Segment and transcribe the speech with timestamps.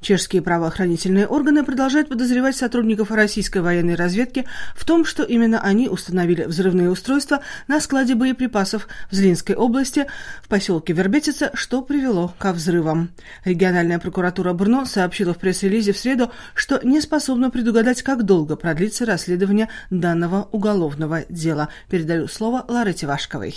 [0.00, 6.44] Чешские правоохранительные органы продолжают подозревать сотрудников российской военной разведки в том, что именно они установили
[6.44, 10.06] взрывные устройства на складе боеприпасов в Злинской области
[10.42, 13.10] в поселке Вербетица, что привело ко взрывам.
[13.44, 19.04] Региональная прокуратура Брно сообщила в пресс-релизе в среду, что не способна предугадать, как долго продлится
[19.04, 21.68] расследование данного уголовного дела.
[21.90, 23.54] Передаю слово Ларете Вашковой.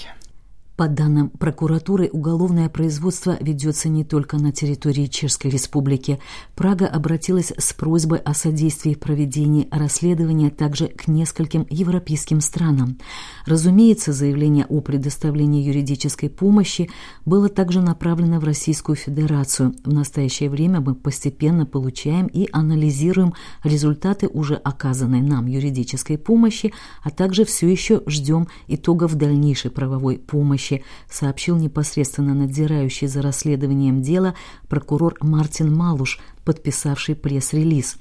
[0.75, 6.19] По данным прокуратуры, уголовное производство ведется не только на территории Чешской Республики.
[6.55, 12.97] Прага обратилась с просьбой о содействии проведении расследования также к нескольким европейским странам.
[13.45, 16.89] Разумеется, заявление о предоставлении юридической помощи
[17.23, 19.75] было также направлено в Российскую Федерацию.
[19.85, 27.11] В настоящее время мы постепенно получаем и анализируем результаты уже оказанной нам юридической помощи, а
[27.11, 34.35] также все еще ждем итогов дальнейшей правовой помощи помощи, сообщил непосредственно надзирающий за расследованием дела
[34.67, 37.97] прокурор Мартин Малуш, подписавший пресс-релиз.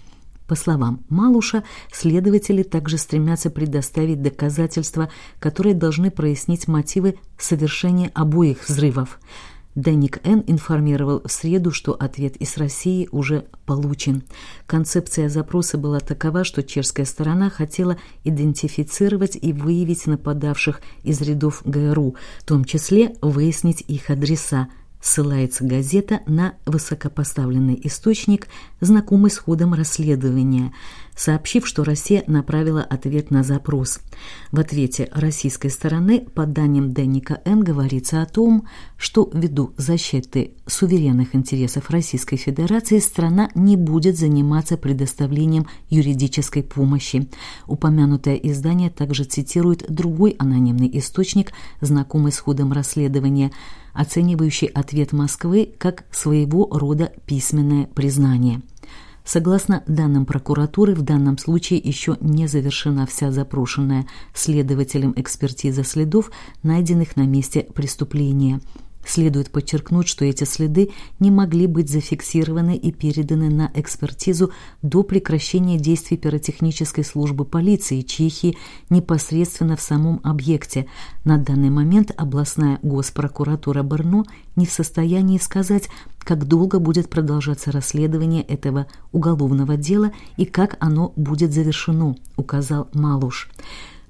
[0.46, 9.18] По словам Малуша, следователи также стремятся предоставить доказательства, которые должны прояснить мотивы совершения обоих взрывов.
[9.74, 10.44] Даник Н.
[10.46, 14.22] информировал в среду, что ответ из России уже получен.
[14.66, 22.16] Концепция запроса была такова, что чешская сторона хотела идентифицировать и выявить нападавших из рядов ГРУ,
[22.40, 24.68] в том числе выяснить их адреса–
[25.02, 28.46] ссылается газета на высокопоставленный источник,
[28.80, 30.72] знакомый с ходом расследования,
[31.16, 33.98] сообщив, что Россия направила ответ на запрос.
[34.52, 41.34] В ответе российской стороны, по данным Денника Н, говорится о том, что ввиду защиты суверенных
[41.34, 47.28] интересов Российской Федерации страна не будет заниматься предоставлением юридической помощи.
[47.66, 53.50] Упомянутое издание также цитирует другой анонимный источник, знакомый с ходом расследования–
[53.92, 58.62] оценивающий ответ Москвы как своего рода письменное признание.
[59.24, 66.30] Согласно данным прокуратуры, в данном случае еще не завершена вся запрошенная следователем экспертиза следов,
[66.62, 68.60] найденных на месте преступления–
[69.04, 75.78] Следует подчеркнуть, что эти следы не могли быть зафиксированы и переданы на экспертизу до прекращения
[75.78, 78.56] действий пиротехнической службы полиции Чехии
[78.90, 80.86] непосредственно в самом объекте.
[81.24, 84.24] На данный момент областная госпрокуратура Брно
[84.54, 85.88] не в состоянии сказать,
[86.20, 93.48] как долго будет продолжаться расследование этого уголовного дела и как оно будет завершено, указал Малуш.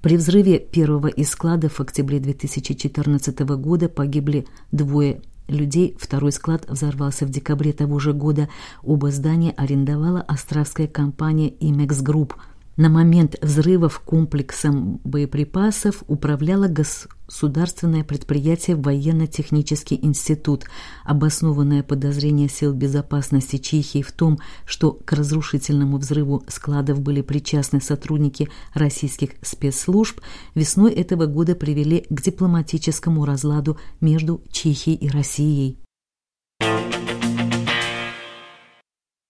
[0.02, 5.96] При взрыве первого из складов в октябре 2014 года погибли двое людей.
[5.98, 8.48] Второй склад взорвался в декабре того же года.
[8.82, 12.34] Оба здания арендовала австралийская компания «Imex Group».
[12.77, 20.65] На момент взрывов комплексом боеприпасов управляло государственное предприятие «Военно-технический институт».
[21.05, 28.49] Обоснованное подозрение сил безопасности Чехии в том, что к разрушительному взрыву складов были причастны сотрудники
[28.72, 30.21] российских спецслужб,
[30.55, 35.81] весной этого года привели к дипломатическому разладу между Чехией и Россией.